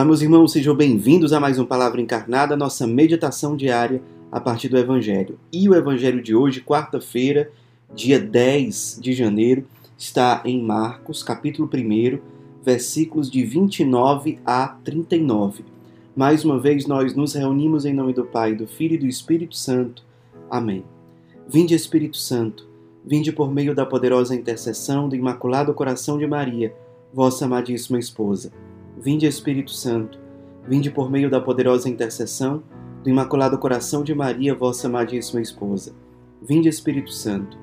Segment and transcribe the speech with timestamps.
[0.00, 4.00] Olá, meus irmãos, sejam bem-vindos a mais um Palavra Encarnada, nossa meditação diária
[4.32, 5.38] a partir do Evangelho.
[5.52, 7.50] E o Evangelho de hoje, quarta-feira,
[7.94, 9.62] dia 10 de janeiro,
[9.98, 12.18] está em Marcos, capítulo 1,
[12.64, 15.66] versículos de 29 a 39.
[16.16, 19.54] Mais uma vez, nós nos reunimos em nome do Pai, do Filho e do Espírito
[19.54, 20.02] Santo.
[20.50, 20.82] Amém.
[21.46, 22.66] Vinde, Espírito Santo,
[23.04, 26.74] vinde por meio da poderosa intercessão do Imaculado Coração de Maria,
[27.12, 28.50] vossa amadíssima esposa.
[29.02, 30.20] Vinde, Espírito Santo,
[30.68, 32.62] vinde por meio da poderosa intercessão
[33.02, 35.94] do Imaculado Coração de Maria, vossa amadíssima esposa.
[36.42, 37.56] Vinde, Espírito Santo,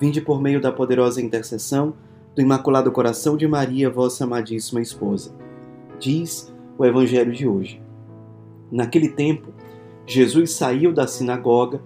[0.00, 1.94] vinde por meio da poderosa intercessão
[2.36, 5.34] do Imaculado Coração de Maria, vossa amadíssima esposa.
[5.98, 7.82] Diz o Evangelho de hoje.
[8.70, 9.48] Naquele tempo,
[10.06, 11.82] Jesus saiu da sinagoga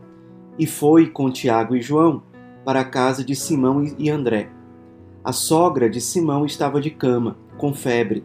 [0.59, 2.23] e foi com Tiago e João
[2.67, 4.51] para a casa de Simão e André.
[5.25, 8.25] A sogra de Simão estava de cama, com febre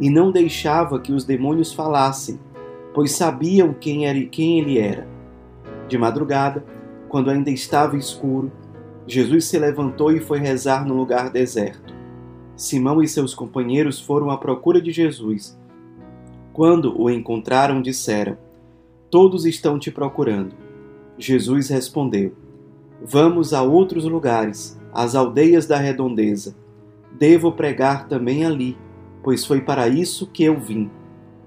[0.00, 2.38] e não deixava que os demônios falassem,
[2.92, 5.06] pois sabiam quem, era, quem ele era.
[5.88, 6.64] De madrugada,
[7.08, 8.50] quando ainda estava escuro,
[9.06, 11.94] Jesus se levantou e foi rezar no lugar deserto.
[12.56, 15.58] Simão e seus companheiros foram à procura de Jesus.
[16.52, 18.38] Quando o encontraram, disseram:
[19.10, 20.54] Todos estão te procurando.
[21.18, 22.32] Jesus respondeu:
[23.02, 26.56] Vamos a outros lugares, às aldeias da redondeza.
[27.18, 28.76] Devo pregar também ali
[29.24, 30.90] pois foi para isso que eu vim.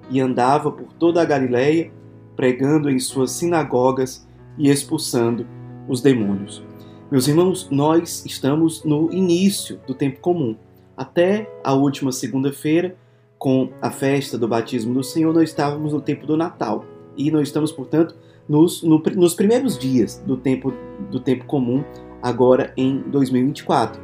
[0.10, 1.92] E andava por toda a Galiléia,
[2.36, 4.28] pregando em suas sinagogas
[4.58, 5.46] e expulsando
[5.88, 6.66] os demônios.
[7.10, 10.58] Meus irmãos, nós estamos no início do tempo comum.
[10.96, 12.98] Até a última segunda-feira,
[13.38, 16.84] com a festa do batismo do Senhor, nós estávamos no tempo do Natal.
[17.16, 18.16] E nós estamos, portanto,
[18.50, 20.74] nos, no, nos primeiros dias do tempo,
[21.12, 21.84] do tempo comum,
[22.22, 24.02] agora em 2024.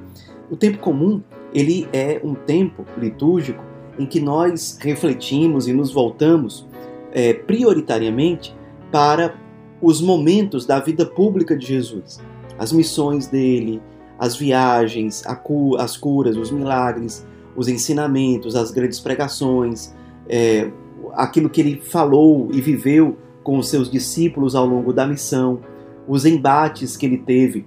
[0.51, 1.22] O tempo comum
[1.53, 3.64] ele é um tempo litúrgico
[3.97, 6.68] em que nós refletimos e nos voltamos
[7.12, 8.56] é, prioritariamente
[8.91, 9.36] para
[9.81, 12.19] os momentos da vida pública de Jesus,
[12.58, 13.81] as missões dele,
[14.18, 17.25] as viagens, cu as curas, os milagres,
[17.56, 19.94] os ensinamentos, as grandes pregações,
[20.28, 20.72] é,
[21.13, 25.59] aquilo que ele falou e viveu com os seus discípulos ao longo da missão,
[26.08, 27.66] os embates que ele teve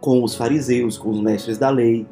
[0.00, 2.06] com os fariseus, com os mestres da lei,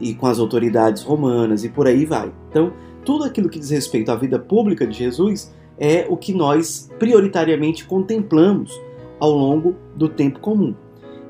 [0.00, 2.32] e com as autoridades romanas e por aí vai.
[2.48, 2.72] Então,
[3.04, 7.84] tudo aquilo que diz respeito à vida pública de Jesus é o que nós prioritariamente
[7.84, 8.78] contemplamos
[9.18, 10.74] ao longo do tempo comum.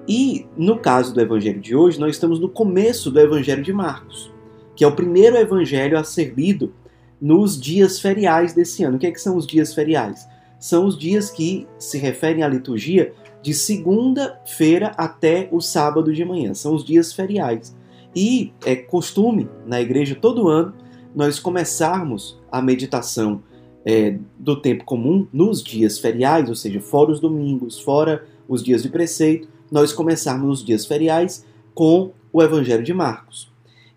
[0.08, 4.32] E no caso do evangelho de hoje, nós estamos no começo do evangelho de Marcos,
[4.74, 6.72] que é o primeiro evangelho a ser lido
[7.20, 8.96] nos dias feriais desse ano.
[8.96, 10.26] O que, é que são os dias feriais?
[10.58, 16.54] São os dias que se referem à liturgia de segunda-feira até o sábado de manhã.
[16.54, 17.74] São os dias feriais.
[18.14, 20.74] E é costume na igreja todo ano
[21.14, 23.42] nós começarmos a meditação
[23.84, 28.82] é, do tempo comum nos dias feriais, ou seja, fora os domingos, fora os dias
[28.82, 31.44] de preceito, nós começarmos os dias feriais
[31.74, 33.50] com o Evangelho de Marcos.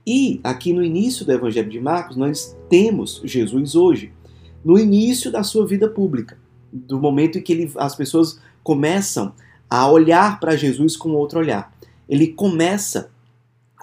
[0.05, 4.11] E aqui no início do Evangelho de Marcos, nós temos Jesus hoje,
[4.63, 6.37] no início da sua vida pública,
[6.71, 9.33] do momento em que ele, as pessoas começam
[9.69, 11.73] a olhar para Jesus com outro olhar.
[12.07, 13.11] Ele começa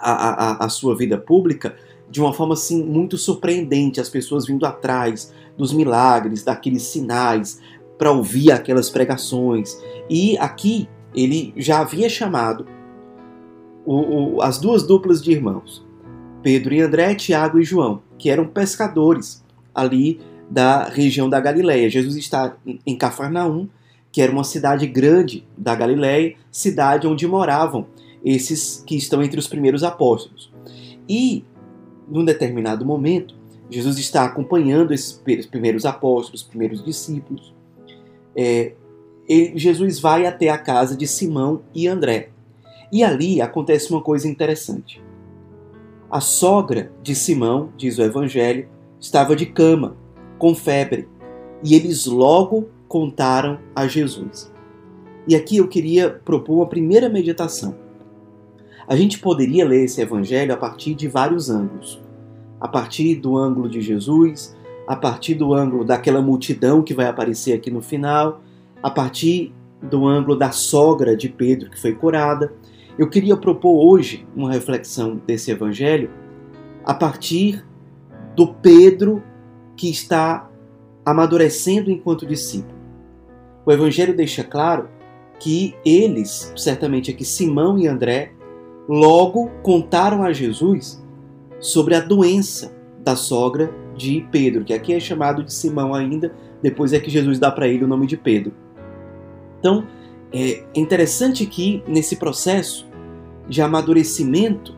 [0.01, 1.75] a, a, sua vida pública
[2.09, 7.61] de uma forma assim muito surpreendente, as pessoas vindo atrás dos milagres, daqueles sinais,
[7.97, 9.77] para ouvir aquelas pregações.
[10.09, 12.65] E aqui ele já havia chamado
[13.85, 15.85] o, o, as duas duplas de irmãos,
[16.41, 19.43] Pedro e André, Tiago e João, que eram pescadores
[19.73, 21.89] ali da região da Galileia.
[21.89, 23.69] Jesus está em Cafarnaum,
[24.11, 27.87] que era uma cidade grande da Galileia, cidade onde moravam
[28.23, 30.51] esses que estão entre os primeiros apóstolos.
[31.07, 31.43] E,
[32.07, 33.35] num determinado momento,
[33.69, 37.53] Jesus está acompanhando esses primeiros apóstolos, primeiros discípulos.
[38.35, 38.73] É,
[39.27, 42.29] ele, Jesus vai até a casa de Simão e André.
[42.91, 45.01] E ali acontece uma coisa interessante.
[46.09, 48.67] A sogra de Simão, diz o Evangelho,
[48.99, 49.95] estava de cama,
[50.37, 51.07] com febre,
[51.63, 54.51] e eles logo contaram a Jesus.
[55.25, 57.75] E aqui eu queria propor uma primeira meditação.
[58.87, 62.01] A gente poderia ler esse evangelho a partir de vários ângulos.
[62.59, 64.55] A partir do ângulo de Jesus,
[64.87, 68.41] a partir do ângulo daquela multidão que vai aparecer aqui no final,
[68.81, 72.53] a partir do ângulo da sogra de Pedro que foi curada.
[72.97, 76.11] Eu queria propor hoje uma reflexão desse evangelho
[76.83, 77.65] a partir
[78.35, 79.23] do Pedro
[79.75, 80.49] que está
[81.05, 82.79] amadurecendo enquanto discípulo.
[83.65, 84.89] O evangelho deixa claro
[85.39, 88.33] que eles, certamente aqui Simão e André,
[88.91, 91.01] logo contaram a Jesus
[91.61, 96.91] sobre a doença da sogra de Pedro, que aqui é chamado de Simão ainda, depois
[96.91, 98.51] é que Jesus dá para ele o nome de Pedro.
[99.59, 99.87] Então,
[100.33, 102.85] é interessante que nesse processo
[103.47, 104.75] de amadurecimento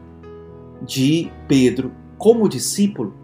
[0.80, 3.16] de Pedro como discípulo,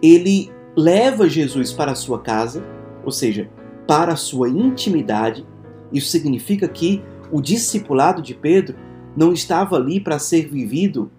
[0.00, 2.64] ele leva Jesus para a sua casa,
[3.04, 3.50] ou seja,
[3.88, 5.44] para a sua intimidade.
[5.92, 7.02] Isso significa que
[7.32, 8.76] o discipulado de Pedro
[9.16, 11.10] não estava ali para ser vivido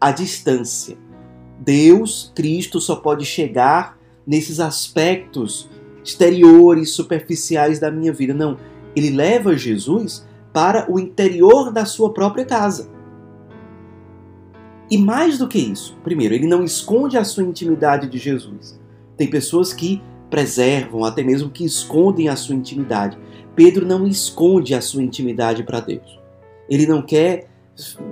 [0.00, 0.96] à distância.
[1.58, 5.68] Deus, Cristo, só pode chegar nesses aspectos
[6.04, 8.34] exteriores, superficiais da minha vida.
[8.34, 8.58] Não,
[8.94, 12.90] ele leva Jesus para o interior da sua própria casa.
[14.90, 18.78] E mais do que isso, primeiro, ele não esconde a sua intimidade de Jesus.
[19.16, 23.18] Tem pessoas que preservam, até mesmo que escondem a sua intimidade.
[23.56, 26.23] Pedro não esconde a sua intimidade para Deus.
[26.68, 27.48] Ele não quer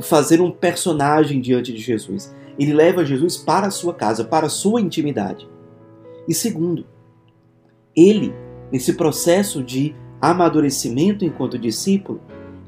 [0.01, 2.35] fazer um personagem diante de Jesus.
[2.59, 5.49] Ele leva Jesus para a sua casa, para a sua intimidade.
[6.29, 6.85] E segundo,
[7.97, 8.35] ele,
[8.71, 12.21] nesse processo de amadurecimento enquanto discípulo,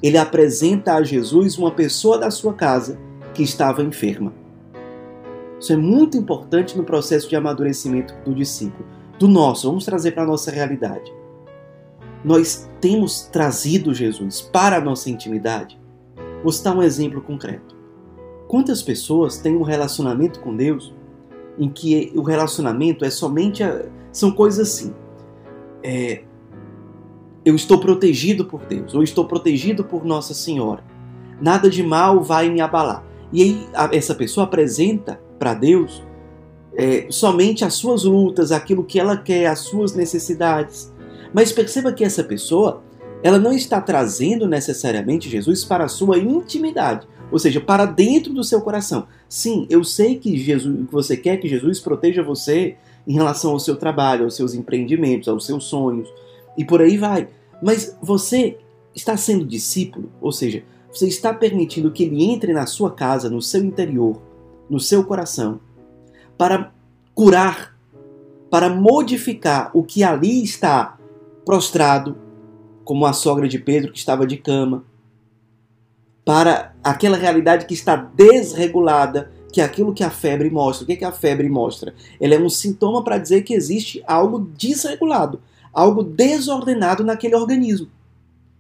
[0.02, 2.98] ele apresenta a Jesus uma pessoa da sua casa
[3.32, 4.32] que estava enferma.
[5.58, 8.86] Isso é muito importante no processo de amadurecimento do discípulo,
[9.18, 9.66] do nosso.
[9.66, 11.10] Vamos trazer para a nossa realidade.
[12.24, 15.78] Nós temos trazido Jesus para a nossa intimidade.
[16.42, 17.76] Vou citar um exemplo concreto.
[18.48, 20.94] Quantas pessoas têm um relacionamento com Deus
[21.58, 23.62] em que o relacionamento é somente.
[23.62, 24.94] A, são coisas assim.
[25.82, 26.22] É,
[27.44, 30.82] eu estou protegido por Deus, ou estou protegido por Nossa Senhora.
[31.40, 33.04] Nada de mal vai me abalar.
[33.32, 36.02] E aí essa pessoa apresenta para Deus
[36.76, 40.92] é, somente as suas lutas, aquilo que ela quer, as suas necessidades.
[41.34, 42.84] Mas perceba que essa pessoa,
[43.20, 48.44] ela não está trazendo necessariamente Jesus para a sua intimidade, ou seja, para dentro do
[48.44, 49.08] seu coração.
[49.28, 53.58] Sim, eu sei que Jesus, que você quer que Jesus proteja você em relação ao
[53.58, 56.08] seu trabalho, aos seus empreendimentos, aos seus sonhos,
[56.56, 57.28] e por aí vai.
[57.60, 58.56] Mas você
[58.94, 63.42] está sendo discípulo, ou seja, você está permitindo que ele entre na sua casa, no
[63.42, 64.22] seu interior,
[64.70, 65.58] no seu coração,
[66.38, 66.72] para
[67.12, 67.76] curar,
[68.48, 70.93] para modificar o que ali está
[71.44, 72.16] prostrado,
[72.84, 74.84] como a sogra de Pedro que estava de cama,
[76.24, 80.84] para aquela realidade que está desregulada, que é aquilo que a febre mostra.
[80.84, 81.94] O que, é que a febre mostra?
[82.20, 85.40] Ela é um sintoma para dizer que existe algo desregulado,
[85.72, 87.88] algo desordenado naquele organismo.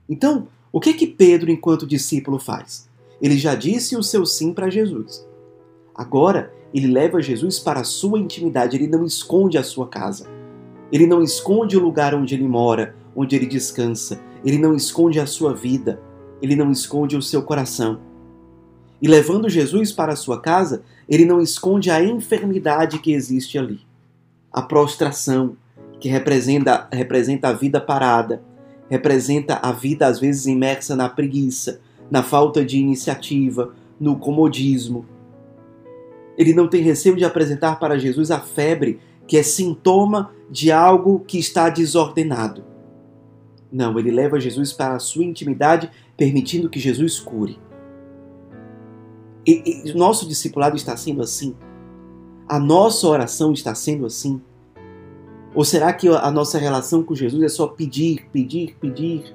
[0.08, 2.88] Então, o que que Pedro, enquanto discípulo, faz?
[3.20, 5.26] Ele já disse o seu sim para Jesus.
[5.94, 10.28] Agora, ele leva Jesus para a sua intimidade, ele não esconde a sua casa.
[10.94, 14.20] Ele não esconde o lugar onde ele mora, onde ele descansa.
[14.44, 16.00] Ele não esconde a sua vida.
[16.40, 17.98] Ele não esconde o seu coração.
[19.02, 23.80] E levando Jesus para a sua casa, ele não esconde a enfermidade que existe ali.
[24.52, 25.56] A prostração,
[25.98, 28.40] que representa, representa a vida parada,
[28.88, 35.04] representa a vida às vezes imersa na preguiça, na falta de iniciativa, no comodismo.
[36.38, 41.20] Ele não tem receio de apresentar para Jesus a febre, que é sintoma de algo
[41.20, 42.64] que está desordenado.
[43.72, 47.58] Não, ele leva Jesus para a sua intimidade, permitindo que Jesus cure.
[49.46, 51.54] E, e nosso discipulado está sendo assim.
[52.48, 54.40] A nossa oração está sendo assim.
[55.54, 59.34] Ou será que a nossa relação com Jesus é só pedir, pedir, pedir?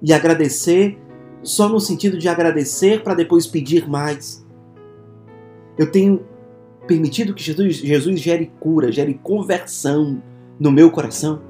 [0.00, 0.98] E agradecer
[1.42, 4.44] só no sentido de agradecer para depois pedir mais?
[5.78, 6.24] Eu tenho
[6.86, 10.22] permitido que Jesus, Jesus gere cura, gere conversão
[10.58, 11.42] no meu coração?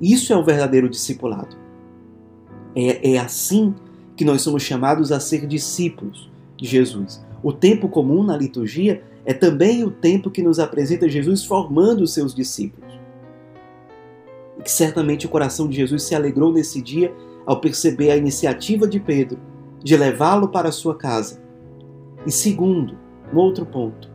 [0.00, 1.56] Isso é o verdadeiro discipulado.
[2.74, 3.74] É, é assim
[4.16, 7.24] que nós somos chamados a ser discípulos de Jesus.
[7.42, 12.12] O tempo comum na liturgia é também o tempo que nos apresenta Jesus formando os
[12.12, 12.92] seus discípulos.
[14.58, 17.14] E que certamente o coração de Jesus se alegrou nesse dia
[17.46, 19.38] ao perceber a iniciativa de Pedro
[19.82, 21.42] de levá-lo para a sua casa.
[22.26, 22.96] E segundo,
[23.32, 24.10] um outro ponto,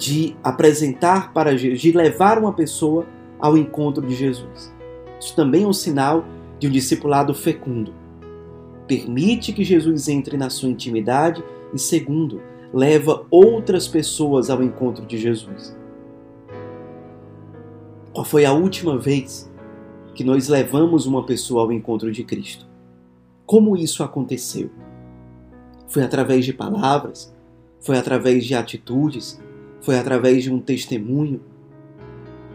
[0.00, 3.06] de apresentar para Jesus, de levar uma pessoa
[3.38, 4.74] ao encontro de Jesus.
[5.20, 6.24] Isso também é um sinal
[6.58, 7.92] de um discipulado fecundo.
[8.86, 12.40] Permite que Jesus entre na sua intimidade e segundo,
[12.72, 15.76] leva outras pessoas ao encontro de Jesus.
[18.14, 19.52] Qual foi a última vez
[20.14, 22.66] que nós levamos uma pessoa ao encontro de Cristo?
[23.44, 24.70] Como isso aconteceu?
[25.88, 27.34] Foi através de palavras?
[27.80, 29.38] Foi através de atitudes?
[29.82, 31.40] Foi através de um testemunho?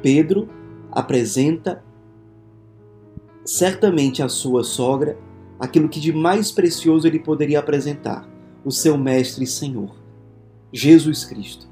[0.01, 0.47] Pedro
[0.91, 1.83] apresenta
[3.43, 5.17] certamente à sua sogra
[5.59, 8.27] aquilo que de mais precioso ele poderia apresentar:
[8.63, 9.95] o seu Mestre e Senhor,
[10.71, 11.67] Jesus Cristo.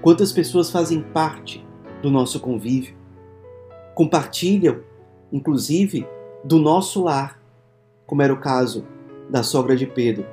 [0.00, 1.66] Quantas pessoas fazem parte
[2.00, 2.94] do nosso convívio,
[3.94, 4.80] compartilham,
[5.32, 6.06] inclusive,
[6.44, 7.42] do nosso lar,
[8.06, 8.86] como era o caso
[9.28, 10.24] da sogra de Pedro.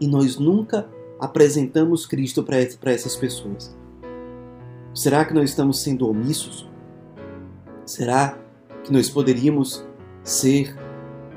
[0.00, 3.76] E nós nunca apresentamos Cristo para essas pessoas.
[4.94, 6.68] Será que nós estamos sendo omissos?
[7.84, 8.38] Será
[8.84, 9.84] que nós poderíamos
[10.22, 10.76] ser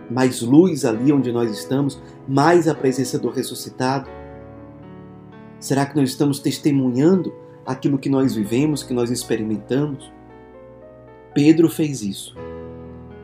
[0.09, 4.09] mais luz ali onde nós estamos, mais a presença do ressuscitado?
[5.59, 7.33] Será que nós estamos testemunhando
[7.65, 10.11] aquilo que nós vivemos, que nós experimentamos?
[11.33, 12.35] Pedro fez isso.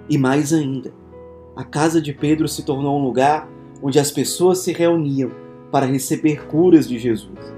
[0.09, 0.93] E mais ainda,
[1.55, 3.49] a casa de Pedro se tornou um lugar
[3.81, 5.31] onde as pessoas se reuniam
[5.71, 7.53] para receber curas de Jesus.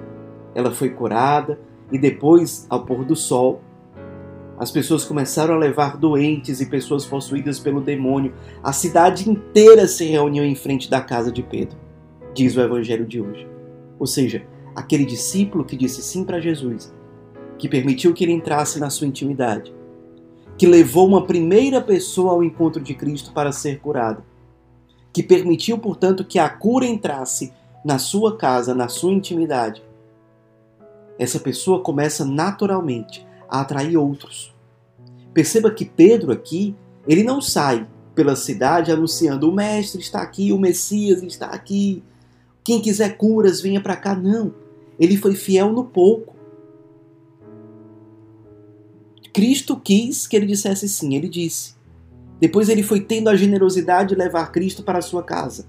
[0.56, 1.60] Ela foi curada
[1.92, 3.62] e depois, ao pôr do sol,
[4.58, 8.34] as pessoas começaram a levar doentes e pessoas possuídas pelo demônio.
[8.62, 11.78] A cidade inteira se reuniu em frente da casa de Pedro,
[12.34, 13.48] diz o evangelho de hoje.
[13.98, 14.44] Ou seja,
[14.76, 16.94] aquele discípulo que disse sim para Jesus,
[17.58, 19.74] que permitiu que ele entrasse na sua intimidade,
[20.58, 24.26] que levou uma primeira pessoa ao encontro de Cristo para ser curada,
[25.14, 29.84] que permitiu, portanto, que a cura entrasse na sua casa, na sua intimidade.
[31.18, 34.54] Essa pessoa começa naturalmente a atrair outros.
[35.34, 36.76] Perceba que Pedro aqui,
[37.08, 42.04] ele não sai pela cidade anunciando: o mestre está aqui, o Messias está aqui,
[42.64, 44.16] quem quiser curas, venha para cá.
[44.16, 44.54] Não.
[45.00, 46.36] Ele foi fiel no pouco.
[49.34, 51.76] Cristo quis que ele dissesse sim, ele disse.
[52.40, 55.68] Depois ele foi tendo a generosidade de levar Cristo para a sua casa.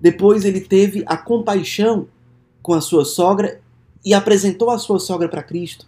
[0.00, 2.08] Depois ele teve a compaixão
[2.62, 3.60] com a sua sogra
[4.04, 5.86] e apresentou a sua sogra para Cristo.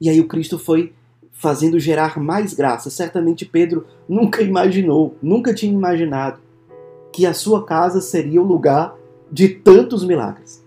[0.00, 0.92] E aí o Cristo foi
[1.32, 2.90] fazendo gerar mais graça.
[2.90, 6.40] Certamente Pedro nunca imaginou, nunca tinha imaginado
[7.12, 8.94] que a sua casa seria o lugar
[9.30, 10.64] de tantos milagres.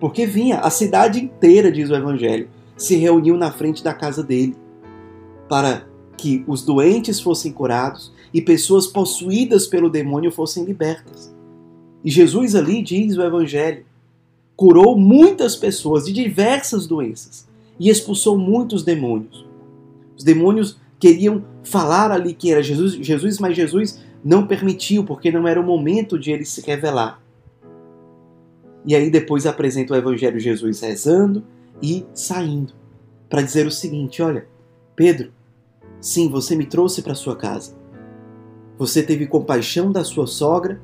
[0.00, 4.56] Porque vinha, a cidade inteira, diz o Evangelho, se reuniu na frente da casa dele
[5.48, 11.34] para que os doentes fossem curados e pessoas possuídas pelo demônio fossem libertas.
[12.04, 13.84] E Jesus ali, diz o Evangelho,
[14.54, 17.48] curou muitas pessoas de diversas doenças
[17.80, 19.46] e expulsou muitos demônios.
[20.16, 25.48] Os demônios queriam falar ali que era Jesus, Jesus, mas Jesus não permitiu, porque não
[25.48, 27.20] era o momento de ele se revelar.
[28.86, 31.42] E aí depois apresenta o Evangelho Jesus rezando
[31.82, 32.74] e saindo,
[33.28, 34.46] para dizer o seguinte: olha,
[34.94, 35.32] Pedro,
[36.00, 37.74] sim, você me trouxe para sua casa.
[38.78, 40.80] Você teve compaixão da sua sogra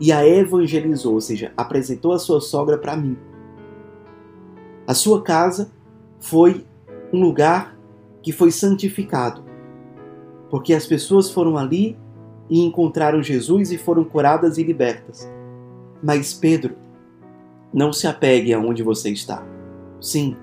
[0.00, 3.16] e a evangelizou, ou seja, apresentou a sua sogra para mim.
[4.86, 5.70] A sua casa
[6.20, 6.64] foi
[7.12, 7.76] um lugar
[8.22, 9.42] que foi santificado,
[10.50, 11.96] porque as pessoas foram ali
[12.48, 15.28] e encontraram Jesus e foram curadas e libertas.
[16.02, 16.76] Mas Pedro,
[17.72, 19.44] não se apegue aonde você está.
[20.00, 20.36] Sim,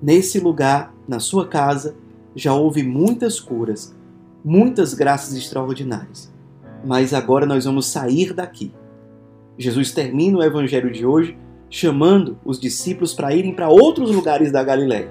[0.00, 1.96] nesse lugar, na sua casa,
[2.34, 3.94] já houve muitas curas,
[4.44, 6.32] muitas graças extraordinárias.
[6.84, 8.72] Mas agora nós vamos sair daqui.
[9.60, 11.36] Jesus termina o evangelho de hoje
[11.68, 15.10] chamando os discípulos para irem para outros lugares da Galiléia.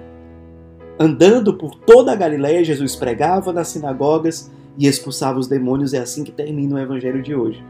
[0.99, 5.93] Andando por toda a Galiléia, Jesus pregava nas sinagogas e expulsava os demônios.
[5.93, 7.63] É assim que termina o evangelho de hoje.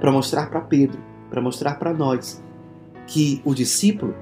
[0.00, 0.98] Para mostrar para Pedro,
[1.30, 2.44] para mostrar para nós
[3.06, 4.14] que o discípulo,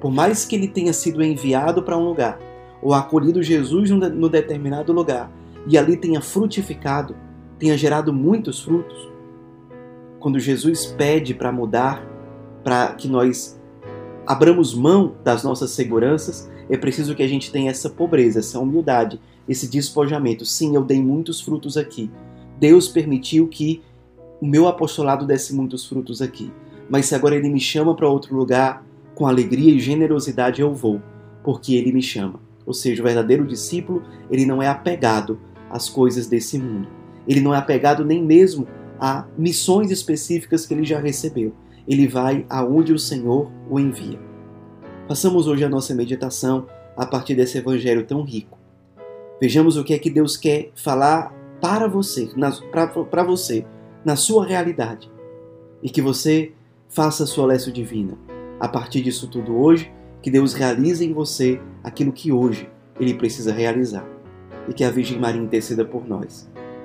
[0.00, 2.40] por mais que ele tenha sido enviado para um lugar,
[2.82, 5.30] ou acolhido Jesus no determinado lugar,
[5.68, 7.14] e ali tenha frutificado,
[7.56, 9.11] tenha gerado muitos frutos,
[10.22, 12.06] quando Jesus pede para mudar,
[12.64, 13.60] para que nós
[14.26, 19.20] abramos mão das nossas seguranças, é preciso que a gente tenha essa pobreza, essa humildade,
[19.48, 20.46] esse despojamento.
[20.46, 22.10] Sim, eu dei muitos frutos aqui.
[22.58, 23.82] Deus permitiu que
[24.40, 26.50] o meu apostolado desse muitos frutos aqui
[26.92, 31.00] mas se agora ele me chama para outro lugar, com alegria e generosidade eu vou,
[31.42, 32.38] porque ele me chama.
[32.66, 35.38] Ou seja, o verdadeiro discípulo, ele não é apegado
[35.70, 36.86] às coisas desse mundo.
[37.26, 38.66] Ele não é apegado nem mesmo
[39.00, 41.54] a missões específicas que ele já recebeu.
[41.86, 44.18] Ele vai aonde o Senhor o envia.
[45.08, 48.58] Passamos hoje a nossa meditação a partir desse evangelho tão rico.
[49.40, 52.28] Vejamos o que é que Deus quer falar para você,
[53.10, 53.66] para você,
[54.04, 55.10] na sua realidade.
[55.82, 56.52] E que você
[56.88, 58.16] faça a sua divina.
[58.60, 62.70] A partir disso tudo hoje, que Deus realize em você aquilo que hoje
[63.00, 64.06] ele precisa realizar.
[64.68, 66.48] E que a Virgem Maria interceda por nós.